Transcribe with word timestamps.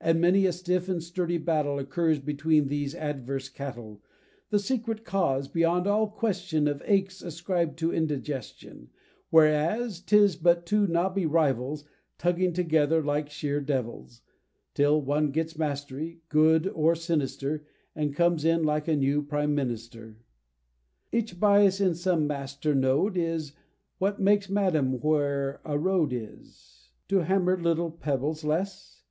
And 0.00 0.20
many 0.20 0.46
a 0.46 0.52
stiff 0.52 0.88
and 0.88 1.00
sturdy 1.00 1.38
battle 1.38 1.78
Occurs 1.78 2.18
between 2.18 2.66
these 2.66 2.92
adverse 2.92 3.48
cattle, 3.48 4.02
The 4.48 4.58
secret 4.58 5.04
cause, 5.04 5.46
beyond 5.46 5.86
all 5.86 6.08
question, 6.08 6.66
Of 6.66 6.82
aches 6.86 7.22
ascribed 7.22 7.78
to 7.78 7.94
indigestion, 7.94 8.90
Whereas 9.30 10.00
'tis 10.00 10.34
but 10.34 10.66
two 10.66 10.88
knobby 10.88 11.24
rivals 11.24 11.84
Tugging 12.18 12.52
together 12.52 13.00
like 13.00 13.30
sheer 13.30 13.60
devils, 13.60 14.22
Till 14.74 15.00
one 15.00 15.30
gets 15.30 15.56
mastery, 15.56 16.20
good 16.30 16.66
or 16.66 16.96
sinister, 16.96 17.64
And 17.94 18.12
comes 18.12 18.44
in 18.44 18.64
like 18.64 18.88
a 18.88 18.96
new 18.96 19.22
prime 19.22 19.54
minister. 19.54 20.18
Each 21.12 21.38
bias 21.38 21.80
in 21.80 21.94
some 21.94 22.26
master 22.26 22.74
node 22.74 23.16
is: 23.16 23.52
What 23.98 24.18
takes 24.18 24.48
M'Adam 24.48 25.00
where 25.00 25.60
a 25.64 25.78
road 25.78 26.10
is, 26.12 26.90
To 27.06 27.18
hammer 27.18 27.56
little 27.56 27.92
pebbles 27.92 28.42
less? 28.42 29.04